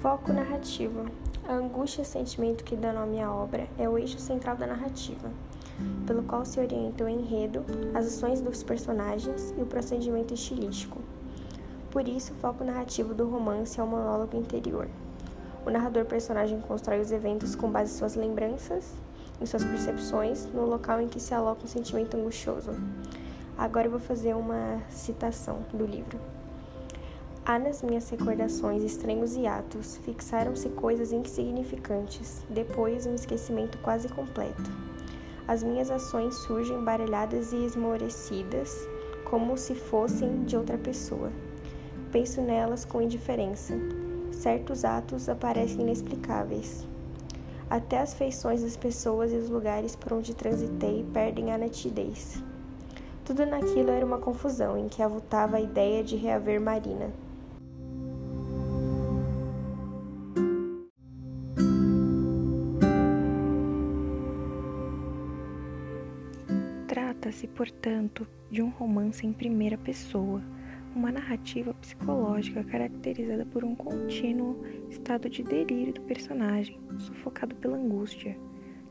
Foco 0.00 0.32
narrativo. 0.32 1.04
A 1.46 1.52
angústia 1.52 2.04
sentimento 2.06 2.64
que 2.64 2.74
dá 2.74 2.90
nome 2.90 3.20
à 3.20 3.30
obra 3.30 3.68
é 3.78 3.86
o 3.86 3.98
eixo 3.98 4.18
central 4.18 4.56
da 4.56 4.66
narrativa, 4.66 5.30
pelo 6.06 6.22
qual 6.22 6.42
se 6.46 6.58
orienta 6.58 7.04
o 7.04 7.08
enredo, 7.08 7.62
as 7.94 8.06
ações 8.06 8.40
dos 8.40 8.62
personagens 8.62 9.54
e 9.58 9.60
o 9.60 9.66
procedimento 9.66 10.32
estilístico. 10.32 11.02
Por 11.90 12.08
isso, 12.08 12.32
o 12.32 12.36
foco 12.36 12.64
narrativo 12.64 13.12
do 13.12 13.28
romance 13.28 13.78
é 13.78 13.82
o 13.82 13.86
monólogo 13.86 14.38
interior. 14.38 14.88
O 15.66 15.70
narrador 15.70 16.06
personagem 16.06 16.58
constrói 16.62 16.98
os 16.98 17.12
eventos 17.12 17.54
com 17.54 17.70
base 17.70 17.92
em 17.92 17.98
suas 17.98 18.14
lembranças, 18.14 18.94
em 19.38 19.44
suas 19.44 19.66
percepções, 19.66 20.46
no 20.46 20.64
local 20.64 21.02
em 21.02 21.08
que 21.08 21.20
se 21.20 21.34
aloca 21.34 21.64
um 21.64 21.68
sentimento 21.68 22.16
angustioso. 22.16 22.70
Agora 23.58 23.86
eu 23.86 23.90
vou 23.90 24.00
fazer 24.00 24.34
uma 24.34 24.80
citação 24.88 25.58
do 25.74 25.84
livro. 25.84 26.18
Há 27.44 27.58
nas 27.58 27.82
minhas 27.82 28.08
recordações 28.10 28.84
estranhos 28.84 29.34
hiatos, 29.34 29.96
fixaram-se 30.04 30.68
coisas 30.68 31.10
insignificantes, 31.10 32.44
depois 32.50 33.06
um 33.06 33.14
esquecimento 33.14 33.78
quase 33.78 34.08
completo. 34.08 34.70
As 35.48 35.62
minhas 35.62 35.90
ações 35.90 36.34
surgem 36.34 36.84
baralhadas 36.84 37.52
e 37.52 37.64
esmorecidas, 37.64 38.76
como 39.24 39.56
se 39.56 39.74
fossem 39.74 40.44
de 40.44 40.54
outra 40.54 40.76
pessoa. 40.76 41.32
Penso 42.12 42.42
nelas 42.42 42.84
com 42.84 43.00
indiferença. 43.00 43.74
Certos 44.30 44.84
atos 44.84 45.28
aparecem 45.28 45.80
inexplicáveis. 45.80 46.86
Até 47.70 48.00
as 48.00 48.12
feições 48.12 48.62
das 48.62 48.76
pessoas 48.76 49.32
e 49.32 49.36
os 49.36 49.48
lugares 49.48 49.96
por 49.96 50.12
onde 50.12 50.34
transitei 50.34 51.06
perdem 51.12 51.52
a 51.52 51.58
nitidez. 51.58 52.42
Tudo 53.24 53.46
naquilo 53.46 53.90
era 53.90 54.04
uma 54.04 54.18
confusão 54.18 54.76
em 54.76 54.88
que 54.88 55.02
avultava 55.02 55.56
a 55.56 55.60
ideia 55.60 56.04
de 56.04 56.16
reaver 56.16 56.60
Marina. 56.60 57.10
Trata-se, 67.30 67.46
portanto, 67.46 68.26
de 68.50 68.60
um 68.60 68.70
romance 68.70 69.24
em 69.24 69.32
primeira 69.32 69.78
pessoa, 69.78 70.42
uma 70.96 71.12
narrativa 71.12 71.72
psicológica 71.74 72.64
caracterizada 72.64 73.46
por 73.46 73.62
um 73.62 73.72
contínuo 73.72 74.64
estado 74.88 75.30
de 75.30 75.44
delírio 75.44 75.94
do 75.94 76.00
personagem, 76.00 76.80
sufocado 76.98 77.54
pela 77.54 77.76
angústia. 77.76 78.36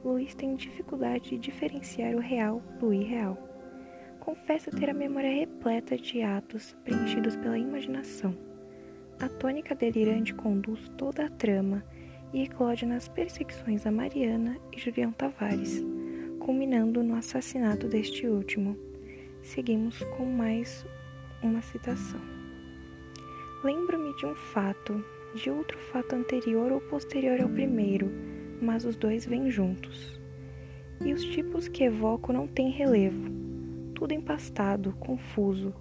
Luiz 0.05 0.33
tem 0.35 0.55
dificuldade 0.55 1.31
de 1.31 1.37
diferenciar 1.37 2.15
o 2.15 2.19
real 2.19 2.61
do 2.79 2.93
irreal. 2.93 3.37
Confessa 4.21 4.71
ter 4.71 4.89
a 4.89 4.93
memória 4.93 5.35
repleta 5.35 5.97
de 5.97 6.21
atos 6.21 6.73
preenchidos 6.85 7.35
pela 7.35 7.59
imaginação. 7.59 8.33
A 9.19 9.27
tônica 9.27 9.75
delirante 9.75 10.33
conduz 10.33 10.87
toda 10.95 11.25
a 11.25 11.29
trama 11.29 11.83
e 12.31 12.43
eclode 12.43 12.85
nas 12.85 13.09
perseguições 13.09 13.85
a 13.85 13.91
Mariana 13.91 14.55
e 14.71 14.79
Julião 14.79 15.11
Tavares 15.11 15.83
culminando 16.39 17.03
no 17.03 17.15
assassinato 17.15 17.87
deste 17.87 18.25
último. 18.25 18.75
Seguimos 19.43 19.99
com 20.17 20.25
mais 20.25 20.85
uma 21.43 21.61
citação. 21.61 22.19
Lembro-me 23.63 24.15
de 24.15 24.25
um 24.25 24.33
fato, 24.33 25.03
de 25.35 25.49
outro 25.49 25.77
fato 25.91 26.15
anterior 26.15 26.71
ou 26.71 26.81
posterior 26.81 27.39
ao 27.41 27.49
primeiro, 27.49 28.09
mas 28.61 28.85
os 28.85 28.95
dois 28.95 29.25
vêm 29.25 29.51
juntos. 29.51 30.19
E 31.05 31.13
os 31.13 31.23
tipos 31.23 31.67
que 31.67 31.83
evoco 31.83 32.33
não 32.33 32.47
têm 32.47 32.71
relevo, 32.71 33.29
tudo 33.93 34.13
empastado, 34.13 34.93
confuso. 34.99 35.73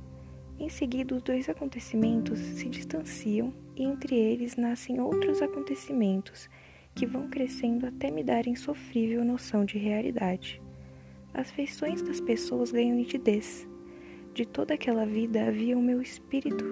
Em 0.58 0.68
seguida, 0.68 1.14
os 1.14 1.22
dois 1.22 1.48
acontecimentos 1.48 2.38
se 2.38 2.68
distanciam 2.68 3.54
e 3.76 3.84
entre 3.84 4.16
eles 4.16 4.56
nascem 4.56 5.00
outros 5.00 5.40
acontecimentos 5.40 6.48
que 6.98 7.06
vão 7.06 7.28
crescendo 7.28 7.86
até 7.86 8.10
me 8.10 8.24
darem 8.24 8.56
sofrível 8.56 9.24
noção 9.24 9.64
de 9.64 9.78
realidade. 9.78 10.60
As 11.32 11.48
feições 11.48 12.02
das 12.02 12.20
pessoas 12.20 12.72
ganham 12.72 12.96
nitidez. 12.96 13.68
De 14.34 14.44
toda 14.44 14.74
aquela 14.74 15.06
vida 15.06 15.46
havia 15.46 15.78
o 15.78 15.82
meu 15.82 16.02
espírito 16.02 16.64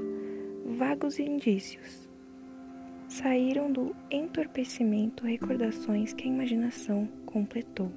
vagos 0.76 1.20
indícios. 1.20 2.08
Saíram 3.06 3.70
do 3.70 3.94
entorpecimento 4.10 5.24
recordações 5.24 6.12
que 6.12 6.24
a 6.24 6.32
imaginação 6.32 7.08
completou. 7.24 7.92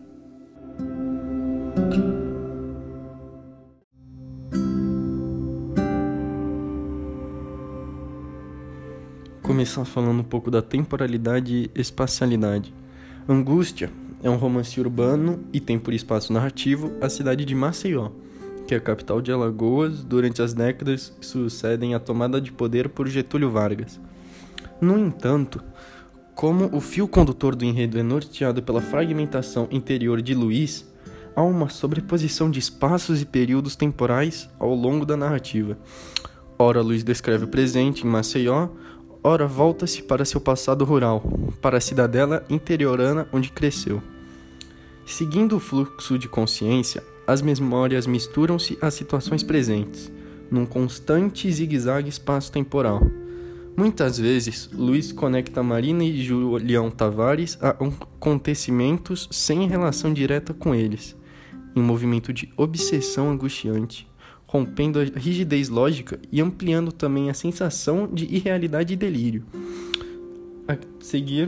Começar 9.49 9.83
falando 9.83 10.19
um 10.19 10.23
pouco 10.23 10.51
da 10.51 10.61
temporalidade 10.61 11.71
e 11.75 11.81
espacialidade. 11.81 12.71
Angústia 13.27 13.89
é 14.21 14.29
um 14.29 14.35
romance 14.35 14.79
urbano 14.79 15.39
e 15.51 15.59
tem 15.59 15.79
por 15.79 15.91
espaço 15.91 16.31
narrativo 16.31 16.91
a 17.01 17.09
cidade 17.09 17.43
de 17.43 17.55
Maceió, 17.55 18.11
que 18.67 18.75
é 18.75 18.77
a 18.77 18.79
capital 18.79 19.23
de 19.23 19.31
Alagoas 19.31 20.03
durante 20.03 20.39
as 20.39 20.53
décadas 20.53 21.11
que 21.19 21.25
sucedem 21.25 21.95
à 21.95 21.99
tomada 21.99 22.39
de 22.39 22.51
poder 22.51 22.89
por 22.89 23.07
Getúlio 23.07 23.49
Vargas. 23.49 23.99
No 24.79 24.99
entanto, 24.99 25.63
como 26.35 26.69
o 26.71 26.79
fio 26.79 27.07
condutor 27.07 27.55
do 27.55 27.65
enredo 27.65 27.97
é 27.97 28.03
norteado 28.03 28.61
pela 28.61 28.81
fragmentação 28.81 29.67
interior 29.71 30.21
de 30.21 30.35
Luiz, 30.35 30.85
há 31.35 31.41
uma 31.41 31.69
sobreposição 31.69 32.51
de 32.51 32.59
espaços 32.59 33.19
e 33.19 33.25
períodos 33.25 33.75
temporais 33.75 34.47
ao 34.59 34.75
longo 34.75 35.07
da 35.07 35.17
narrativa. 35.17 35.75
Ora, 36.61 36.81
Luiz 36.81 37.03
descreve 37.03 37.45
o 37.45 37.47
presente 37.47 38.05
em 38.05 38.09
Maceió, 38.09 38.67
ora 39.23 39.45
volta-se 39.45 40.03
para 40.03 40.25
seu 40.25 40.39
passado 40.39 40.85
rural, 40.85 41.21
para 41.61 41.77
a 41.77 41.81
cidadela 41.81 42.45
interiorana 42.49 43.27
onde 43.33 43.51
cresceu. 43.51 44.01
Seguindo 45.05 45.57
o 45.57 45.59
fluxo 45.59 46.17
de 46.17 46.29
consciência, 46.29 47.03
as 47.27 47.41
memórias 47.41 48.07
misturam-se 48.07 48.77
às 48.81 48.93
situações 48.93 49.43
presentes, 49.43 50.11
num 50.49 50.65
constante 50.65 51.51
zigue-zague 51.51 52.09
espaço-temporal. 52.09 53.01
Muitas 53.75 54.17
vezes, 54.17 54.69
Luiz 54.73 55.11
conecta 55.11 55.63
Marina 55.63 56.03
e 56.03 56.23
Julião 56.23 56.89
Tavares 56.89 57.57
a 57.61 57.69
acontecimentos 57.69 59.27
sem 59.31 59.67
relação 59.67 60.13
direta 60.13 60.53
com 60.53 60.73
eles, 60.73 61.15
em 61.75 61.81
movimento 61.81 62.33
de 62.33 62.51
obsessão 62.57 63.29
angustiante 63.29 64.09
rompendo 64.49 64.99
a 64.99 65.03
rigidez 65.03 65.69
lógica 65.69 66.19
e 66.31 66.41
ampliando 66.41 66.91
também 66.91 67.29
a 67.29 67.35
sensação 67.35 68.09
de 68.11 68.25
irrealidade 68.25 68.93
e 68.93 68.97
delírio. 68.97 69.45
A 70.67 70.75
seguir, 70.99 71.47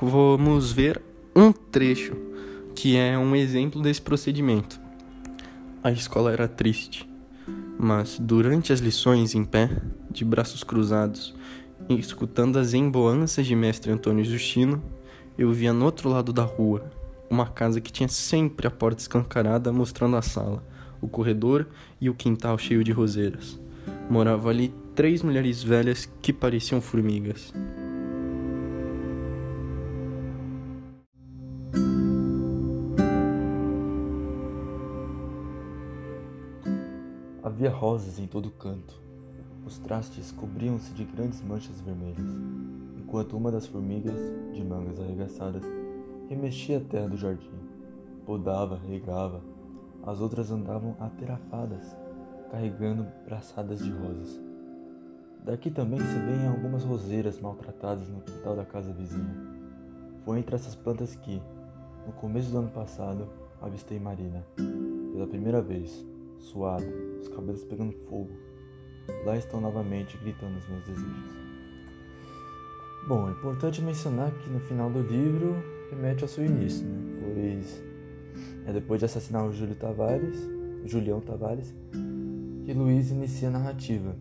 vamos 0.00 0.72
ver 0.72 1.02
um 1.34 1.52
trecho 1.52 2.14
que 2.74 2.96
é 2.96 3.18
um 3.18 3.36
exemplo 3.36 3.82
desse 3.82 4.00
procedimento. 4.00 4.80
A 5.84 5.92
escola 5.92 6.32
era 6.32 6.48
triste, 6.48 7.06
mas 7.78 8.18
durante 8.18 8.72
as 8.72 8.80
lições 8.80 9.34
em 9.34 9.44
pé, 9.44 9.68
de 10.10 10.24
braços 10.24 10.64
cruzados, 10.64 11.34
escutando 11.86 12.58
as 12.58 12.72
emboanças 12.72 13.46
de 13.46 13.54
mestre 13.54 13.92
Antônio 13.92 14.24
Justino, 14.24 14.82
eu 15.36 15.52
via 15.52 15.72
no 15.74 15.84
outro 15.84 16.08
lado 16.08 16.32
da 16.32 16.44
rua 16.44 16.90
uma 17.28 17.46
casa 17.46 17.78
que 17.78 17.92
tinha 17.92 18.08
sempre 18.08 18.66
a 18.66 18.70
porta 18.70 19.02
escancarada 19.02 19.70
mostrando 19.70 20.16
a 20.16 20.22
sala 20.22 20.62
o 21.06 21.08
corredor 21.08 21.66
e 22.00 22.10
o 22.10 22.14
quintal 22.14 22.58
cheio 22.58 22.84
de 22.84 22.92
roseiras. 22.92 23.58
Moravam 24.10 24.50
ali 24.50 24.74
três 24.94 25.22
mulheres 25.22 25.62
velhas 25.62 26.06
que 26.20 26.32
pareciam 26.32 26.80
formigas. 26.80 27.52
Havia 37.42 37.70
rosas 37.70 38.18
em 38.18 38.26
todo 38.26 38.50
canto. 38.50 39.00
Os 39.64 39.78
trastes 39.78 40.30
cobriam-se 40.30 40.92
de 40.92 41.04
grandes 41.04 41.42
manchas 41.42 41.80
vermelhas, 41.80 42.28
enquanto 42.96 43.36
uma 43.36 43.50
das 43.50 43.66
formigas, 43.66 44.20
de 44.52 44.62
mangas 44.62 45.00
arregaçadas, 45.00 45.64
remexia 46.28 46.78
a 46.78 46.80
terra 46.80 47.08
do 47.08 47.16
jardim, 47.16 47.50
podava, 48.24 48.78
regava, 48.86 49.40
as 50.06 50.20
outras 50.20 50.52
andavam 50.52 50.96
aterafadas, 51.00 51.96
carregando 52.50 53.06
braçadas 53.24 53.80
de 53.80 53.90
rosas. 53.90 54.40
Daqui 55.44 55.70
também 55.70 55.98
se 55.98 56.18
veem 56.20 56.46
algumas 56.46 56.84
roseiras 56.84 57.40
maltratadas 57.40 58.08
no 58.08 58.20
quintal 58.20 58.54
da 58.54 58.64
casa 58.64 58.92
vizinha. 58.92 59.34
Foi 60.24 60.38
entre 60.38 60.54
essas 60.54 60.74
plantas 60.76 61.16
que, 61.16 61.42
no 62.06 62.12
começo 62.12 62.50
do 62.50 62.58
ano 62.58 62.70
passado, 62.70 63.28
avistei 63.60 63.98
Marina. 63.98 64.44
Pela 65.12 65.26
primeira 65.26 65.60
vez, 65.60 66.04
suada, 66.38 66.86
os 67.20 67.28
cabelos 67.28 67.64
pegando 67.64 67.92
fogo. 68.08 68.30
Lá 69.24 69.36
estão 69.36 69.60
novamente 69.60 70.16
gritando 70.18 70.56
os 70.56 70.68
meus 70.68 70.84
desejos. 70.84 71.36
Bom, 73.08 73.28
é 73.28 73.32
importante 73.32 73.80
mencionar 73.82 74.32
que 74.32 74.50
no 74.50 74.58
final 74.60 74.90
do 74.90 75.00
livro 75.00 75.54
remete 75.90 76.24
ao 76.24 76.28
seu 76.28 76.44
início, 76.44 76.84
né? 76.84 77.20
pois 77.20 77.85
é 78.66 78.72
depois 78.72 78.98
de 78.98 79.04
assassinar 79.04 79.46
o 79.46 79.52
Júlio 79.52 79.74
Tavares, 79.74 80.38
Julião 80.84 81.20
Tavares, 81.20 81.74
que 82.64 82.72
Luiz 82.72 83.10
inicia 83.10 83.48
a 83.48 83.50
narrativa. 83.50 84.16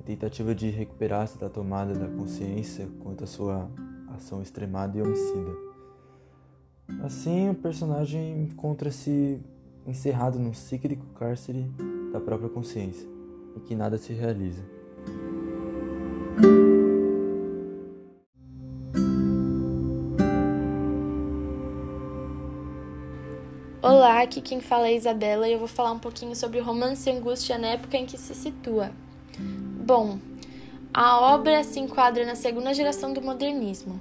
É 0.00 0.02
tentativa 0.02 0.54
de 0.54 0.70
recuperar-se 0.70 1.38
da 1.38 1.48
tomada 1.48 1.94
da 1.94 2.08
consciência 2.08 2.88
quanto 3.00 3.24
à 3.24 3.26
sua 3.26 3.70
ação 4.08 4.42
extremada 4.42 4.98
e 4.98 5.02
homicida. 5.02 5.52
Assim, 7.02 7.48
o 7.48 7.54
personagem 7.54 8.42
encontra-se 8.42 9.40
encerrado 9.86 10.38
num 10.38 10.52
cíclico 10.52 11.06
cárcere 11.14 11.70
da 12.12 12.20
própria 12.20 12.48
consciência, 12.48 13.08
em 13.56 13.60
que 13.60 13.74
nada 13.74 13.96
se 13.96 14.12
realiza. 14.12 14.62
Olá, 23.82 24.20
aqui 24.20 24.42
quem 24.42 24.60
fala 24.60 24.88
é 24.88 24.94
Isabela 24.94 25.48
e 25.48 25.54
eu 25.54 25.58
vou 25.58 25.66
falar 25.66 25.92
um 25.92 25.98
pouquinho 25.98 26.36
sobre 26.36 26.60
o 26.60 26.62
romance 26.62 27.10
Angústia 27.10 27.56
na 27.56 27.68
época 27.68 27.96
em 27.96 28.04
que 28.04 28.18
se 28.18 28.34
situa. 28.34 28.92
Bom, 29.38 30.18
a 30.92 31.18
obra 31.18 31.64
se 31.64 31.80
enquadra 31.80 32.26
na 32.26 32.34
segunda 32.34 32.74
geração 32.74 33.14
do 33.14 33.22
modernismo. 33.22 33.98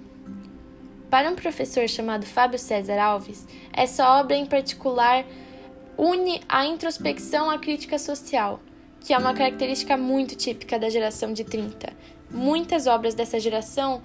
Para 1.10 1.31
um 1.31 1.36
professor 1.36 1.88
chamado 1.88 2.26
Fábio 2.26 2.60
César 2.60 3.00
Alves, 3.00 3.48
essa 3.72 4.20
obra 4.20 4.36
em 4.36 4.46
particular 4.46 5.24
une 5.98 6.42
a 6.50 6.66
introspecção 6.66 7.50
à 7.50 7.58
crítica 7.58 7.98
social, 7.98 8.60
que 9.00 9.14
é 9.14 9.18
uma 9.18 9.34
característica 9.34 9.96
muito 9.96 10.36
típica 10.36 10.78
da 10.78 10.90
geração 10.90 11.32
de 11.32 11.46
30. 11.46 11.94
Muitas 12.30 12.86
obras 12.86 13.16
dessa 13.16 13.40
geração 13.40 14.02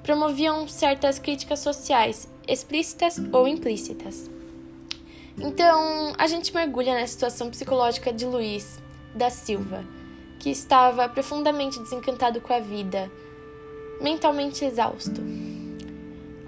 promoviam 0.00 0.68
certas 0.68 1.18
críticas 1.18 1.58
sociais, 1.58 2.28
explícitas 2.46 3.20
ou 3.32 3.48
implícitas. 3.48 4.37
Então, 5.40 6.14
a 6.18 6.26
gente 6.26 6.52
mergulha 6.52 6.98
na 6.98 7.06
situação 7.06 7.48
psicológica 7.50 8.12
de 8.12 8.26
Luiz 8.26 8.80
da 9.14 9.30
Silva, 9.30 9.84
que 10.38 10.50
estava 10.50 11.08
profundamente 11.08 11.78
desencantado 11.78 12.40
com 12.40 12.52
a 12.52 12.60
vida, 12.60 13.10
mentalmente 14.00 14.64
exausto. 14.64 15.20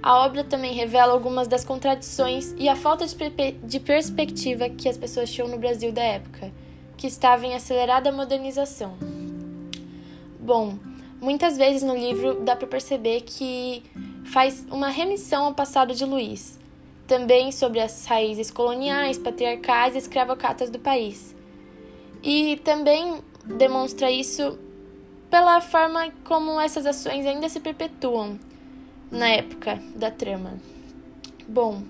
A 0.02 0.25
obra 0.25 0.42
também 0.42 0.72
revela 0.72 1.12
algumas 1.12 1.46
das 1.46 1.64
contradições 1.64 2.54
e 2.56 2.69
a 2.69 2.75
falta 2.75 3.04
de, 3.62 3.81
perspectiva 3.81 4.69
que 4.69 4.88
as 4.88 4.96
pessoas 4.96 5.31
tinham 5.31 5.46
no 5.46 5.58
Brasil 5.58 5.92
da 5.92 6.02
época, 6.02 6.50
que 6.96 7.06
estava 7.06 7.46
em 7.46 7.54
acelerada 7.54 8.10
modernização. 8.10 8.96
Bom, 10.38 10.78
muitas 11.20 11.56
vezes 11.56 11.82
no 11.82 11.94
livro 11.94 12.40
dá 12.40 12.56
para 12.56 12.66
perceber 12.66 13.20
que 13.22 13.82
faz 14.25 14.66
uma 14.70 14.88
remissão 14.88 15.44
ao 15.44 15.54
passado 15.54 15.94
de 15.94 16.04
Luiz, 16.04 16.58
também 17.10 17.50
sobre 17.50 17.80
as 17.80 18.06
raízes 18.06 18.52
coloniais, 18.52 19.18
patriarcais 19.18 19.96
e 19.96 19.98
escravocatas 19.98 20.70
do 20.70 20.78
país. 20.78 21.34
E 22.22 22.60
também 22.62 23.18
demonstra 23.44 24.08
isso 24.08 24.56
pela 25.28 25.60
forma 25.60 26.12
como 26.22 26.60
essas 26.60 26.86
ações 26.86 27.26
ainda 27.26 27.48
se 27.48 27.58
perpetuam 27.58 28.38
na 29.10 29.28
época 29.28 29.82
da 29.96 30.08
trama. 30.08 30.52
Bom, 31.48 31.82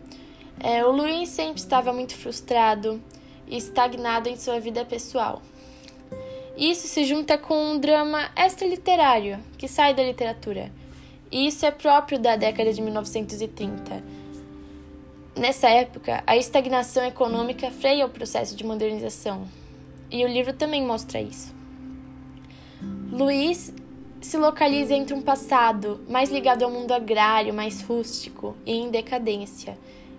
é, 0.58 0.86
o 0.86 0.90
Luiz 0.90 1.28
sempre 1.28 1.60
estava 1.60 1.92
muito 1.92 2.16
frustrado 2.16 2.98
e 3.46 3.58
estagnado 3.58 4.26
em 4.26 4.38
sua 4.38 4.58
vida 4.58 4.86
pessoal. 4.86 5.42
Isso 6.56 6.88
se 6.88 7.04
junta 7.04 7.36
com 7.36 7.72
um 7.72 7.78
drama 7.78 8.30
extraliterário 8.34 9.38
que 9.58 9.68
sai 9.68 9.92
da 9.92 10.02
literatura. 10.02 10.72
E 11.30 11.46
isso 11.46 11.66
é 11.66 11.70
próprio 11.70 12.18
da 12.18 12.36
década 12.36 12.72
de 12.72 12.80
1930 12.80 14.19
Nessa 15.40 15.70
época, 15.70 16.22
a 16.26 16.36
estagnação 16.36 17.02
econômica 17.02 17.70
freia 17.70 18.04
o 18.04 18.10
processo 18.10 18.54
de 18.54 18.62
modernização, 18.62 19.48
e 20.10 20.22
o 20.22 20.28
livro 20.28 20.52
também 20.52 20.84
mostra 20.84 21.18
isso. 21.18 21.54
Luiz 23.10 23.72
se 24.20 24.36
localiza 24.36 24.92
entre 24.92 25.14
um 25.14 25.22
passado 25.22 26.04
mais 26.06 26.28
ligado 26.28 26.62
ao 26.62 26.70
mundo 26.70 26.92
agrário, 26.92 27.54
mais 27.54 27.80
rústico 27.80 28.54
e 28.66 28.72
em 28.72 28.90
decadência, 28.90 29.78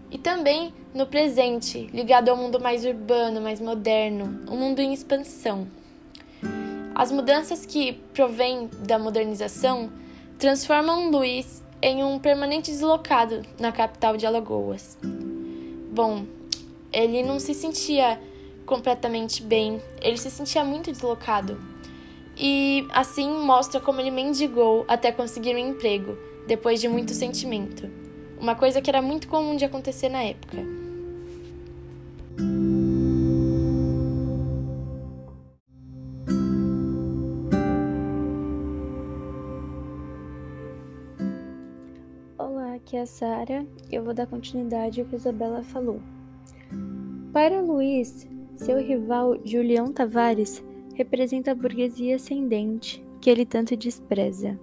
e 0.10 0.18
também 0.18 0.74
no 0.92 1.06
presente, 1.06 1.88
ligado 1.94 2.30
ao 2.30 2.36
mundo 2.36 2.60
mais 2.60 2.84
urbano, 2.84 3.40
mais 3.40 3.62
moderno, 3.62 4.44
um 4.50 4.58
mundo 4.58 4.80
em 4.80 4.92
expansão. 4.92 5.68
As 6.96 7.12
mudanças 7.12 7.64
que 7.64 7.94
provêm 8.12 8.72
da 8.88 8.98
modernização 8.98 9.92
transformam 10.40 11.12
Luiz 11.12 11.62
em 11.82 12.04
um 12.04 12.20
permanente 12.20 12.72
deslocado 12.72 13.42
na 13.60 13.72
capital 13.72 14.16
de 14.16 14.26
Alagoas. 14.26 14.98
Bom, 15.92 16.26
ele 16.94 17.24
não 17.24 17.40
se 17.40 17.54
sentia 17.54 18.20
completamente 18.66 19.42
bem, 19.42 19.82
ele 20.02 20.18
se 20.18 20.30
sentia 20.30 20.64
muito 20.64 20.92
deslocado. 20.92 21.60
E 22.38 22.88
assim 22.94 23.30
mostra 23.30 23.80
como 23.80 24.00
ele 24.00 24.12
mendigou 24.12 24.86
até 24.88 25.12
conseguir 25.12 25.56
um 25.56 25.58
emprego, 25.58 26.18
depois 26.48 26.80
de 26.80 26.88
muito 26.88 27.14
sentimento. 27.14 27.90
Uma 28.40 28.56
coisa 28.56 28.82
que 28.82 28.90
era 28.90 29.02
muito 29.02 29.28
comum 29.28 29.56
de 29.56 29.66
acontecer 29.66 30.10
na 30.10 30.24
época. 30.24 30.58
Aqui 42.82 42.98
é 42.98 43.02
a 43.02 43.06
Sara 43.06 43.66
e 43.90 43.96
eu 43.96 44.04
vou 44.04 44.14
dar 44.14 44.28
continuidade 44.28 45.00
ao 45.00 45.08
que 45.08 45.16
Isabela 45.16 45.64
falou. 45.64 46.02
Para 47.32 47.62
Luiz, 47.62 48.28
seu 48.56 48.78
rival 48.80 49.40
Julião 49.46 49.94
Tavares 49.94 50.64
representa 50.96 51.52
a 51.52 51.56
burguesia 51.56 52.16
ascendente 52.16 53.04
que 53.22 53.30
ele 53.30 53.46
tanto 53.46 53.78
despreza. 53.78 54.60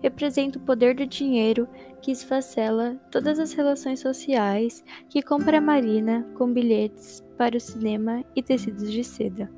Representa 0.00 0.58
o 0.58 0.62
poder 0.62 0.94
do 0.94 1.06
dinheiro 1.06 1.68
que 2.00 2.10
esfacela 2.10 2.96
todas 3.10 3.38
as 3.38 3.52
relações 3.52 4.00
sociais, 4.00 4.84
que 5.08 5.22
compra 5.22 5.58
a 5.58 5.60
marina 5.60 6.26
com 6.36 6.52
bilhetes 6.52 7.22
para 7.36 7.56
o 7.56 7.60
cinema 7.60 8.24
e 8.34 8.42
tecidos 8.42 8.90
de 8.90 9.02
seda. 9.02 9.50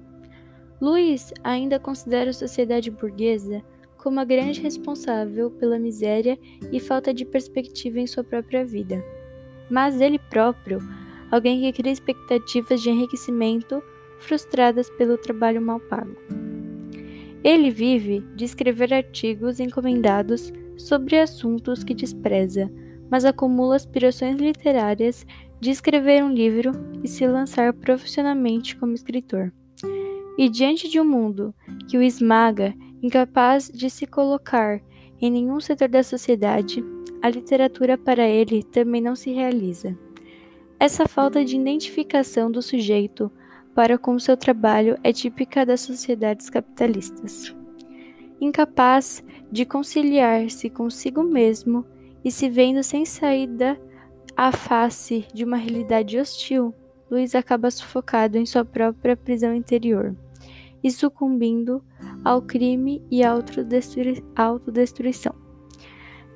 Luiz 0.80 1.32
ainda 1.44 1.78
considera 1.78 2.30
a 2.30 2.34
sociedade 2.34 2.90
burguesa 2.90 3.62
como 4.02 4.18
a 4.18 4.24
grande 4.24 4.60
responsável 4.60 5.50
pela 5.50 5.78
miséria 5.78 6.38
e 6.72 6.80
falta 6.80 7.12
de 7.12 7.24
perspectiva 7.24 8.00
em 8.00 8.06
sua 8.06 8.24
própria 8.24 8.64
vida. 8.64 9.04
Mas 9.70 10.00
ele 10.00 10.18
próprio, 10.18 10.80
alguém 11.30 11.60
que 11.60 11.72
cria 11.72 11.92
expectativas 11.92 12.80
de 12.80 12.90
enriquecimento 12.90 13.82
frustradas 14.18 14.88
pelo 14.90 15.18
trabalho 15.18 15.60
mal 15.60 15.78
pago. 15.80 16.16
Ele 17.44 17.70
vive 17.70 18.20
de 18.34 18.44
escrever 18.44 18.92
artigos 18.92 19.60
encomendados 19.60 20.52
sobre 20.76 21.18
assuntos 21.18 21.84
que 21.84 21.94
despreza, 21.94 22.70
mas 23.10 23.24
acumula 23.24 23.76
aspirações 23.76 24.36
literárias 24.36 25.26
de 25.60 25.70
escrever 25.70 26.24
um 26.24 26.32
livro 26.32 26.72
e 27.02 27.08
se 27.08 27.26
lançar 27.26 27.72
profissionalmente 27.74 28.76
como 28.76 28.94
escritor. 28.94 29.52
E 30.38 30.48
diante 30.48 30.88
de 30.88 30.98
um 30.98 31.04
mundo 31.04 31.54
que 31.88 31.98
o 31.98 32.02
esmaga 32.02 32.74
Incapaz 33.02 33.70
de 33.72 33.88
se 33.88 34.06
colocar 34.06 34.80
em 35.20 35.30
nenhum 35.30 35.60
setor 35.60 35.88
da 35.88 36.02
sociedade, 36.02 36.84
a 37.22 37.28
literatura 37.28 37.96
para 37.96 38.26
ele 38.26 38.62
também 38.62 39.00
não 39.00 39.14
se 39.14 39.30
realiza. 39.30 39.96
Essa 40.78 41.06
falta 41.06 41.44
de 41.44 41.56
identificação 41.56 42.50
do 42.50 42.62
sujeito 42.62 43.30
para 43.74 43.98
com 43.98 44.18
seu 44.18 44.36
trabalho 44.36 44.98
é 45.02 45.12
típica 45.12 45.64
das 45.64 45.80
sociedades 45.80 46.50
capitalistas. 46.50 47.54
Incapaz 48.40 49.22
de 49.50 49.64
conciliar-se 49.64 50.70
consigo 50.70 51.22
mesmo 51.22 51.84
e 52.24 52.30
se 52.30 52.48
vendo 52.48 52.82
sem 52.82 53.04
saída 53.04 53.80
à 54.36 54.52
face 54.52 55.26
de 55.34 55.44
uma 55.44 55.56
realidade 55.56 56.18
hostil, 56.18 56.74
Luiz 57.10 57.34
acaba 57.34 57.70
sufocado 57.70 58.38
em 58.38 58.46
sua 58.46 58.64
própria 58.64 59.16
prisão 59.16 59.54
interior 59.54 60.14
e 60.82 60.90
sucumbindo 60.90 61.84
ao 62.24 62.42
crime 62.42 63.02
e 63.10 63.22
à 63.22 63.30
autodestruição. 64.36 65.34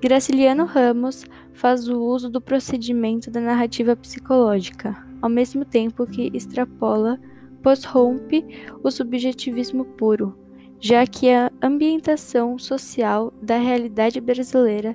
Graciliano 0.02 0.64
Ramos 0.64 1.24
faz 1.52 1.88
o 1.88 1.98
uso 2.02 2.28
do 2.28 2.40
procedimento 2.40 3.30
da 3.30 3.40
narrativa 3.40 3.96
psicológica, 3.96 4.96
ao 5.22 5.30
mesmo 5.30 5.64
tempo 5.64 6.06
que 6.06 6.30
extrapola, 6.34 7.18
pois 7.62 7.84
rompe 7.84 8.44
o 8.82 8.90
subjetivismo 8.90 9.84
puro, 9.84 10.36
já 10.78 11.06
que 11.06 11.30
a 11.30 11.50
ambientação 11.62 12.58
social 12.58 13.32
da 13.40 13.56
realidade 13.56 14.20
brasileira 14.20 14.94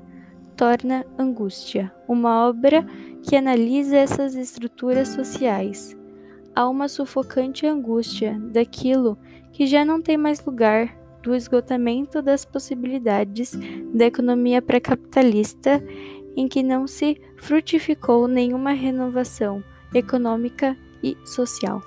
torna 0.56 1.06
Angústia, 1.18 1.92
uma 2.08 2.48
obra 2.48 2.86
que 3.24 3.36
analisa 3.36 3.98
essas 3.98 4.36
estruturas 4.36 5.08
sociais. 5.08 5.98
Há 6.56 6.68
uma 6.68 6.88
sufocante 6.88 7.66
angústia 7.66 8.38
daquilo 8.52 9.18
que 9.60 9.68
já 9.68 9.84
não 9.84 10.02
tem 10.02 10.16
mais 10.16 10.40
lugar 10.46 10.98
do 11.22 11.36
esgotamento 11.36 12.22
das 12.22 12.46
possibilidades 12.46 13.52
da 13.94 14.06
economia 14.06 14.62
pré-capitalista 14.62 15.84
em 16.38 16.48
que 16.48 16.64
não 16.64 16.88
se 16.88 17.22
frutificou 17.36 18.26
nenhuma 18.26 18.72
renovação 18.72 19.62
econômica 19.94 20.78
e 21.04 21.18
social. 21.26 21.82